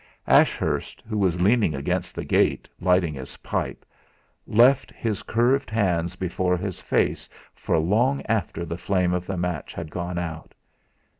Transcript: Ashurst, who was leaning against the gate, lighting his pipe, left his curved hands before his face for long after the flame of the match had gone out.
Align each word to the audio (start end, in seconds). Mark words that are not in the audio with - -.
Ashurst, 0.25 1.03
who 1.07 1.15
was 1.15 1.41
leaning 1.43 1.75
against 1.75 2.15
the 2.15 2.23
gate, 2.25 2.67
lighting 2.79 3.13
his 3.13 3.37
pipe, 3.37 3.85
left 4.47 4.89
his 4.89 5.21
curved 5.21 5.69
hands 5.69 6.15
before 6.15 6.57
his 6.57 6.81
face 6.81 7.29
for 7.53 7.77
long 7.77 8.23
after 8.25 8.65
the 8.65 8.79
flame 8.79 9.13
of 9.13 9.27
the 9.27 9.37
match 9.37 9.73
had 9.75 9.91
gone 9.91 10.17
out. 10.17 10.55